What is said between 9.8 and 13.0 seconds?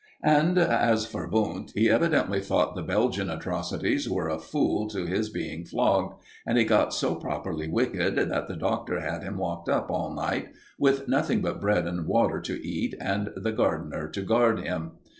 all night, with nothing but bread and water to eat,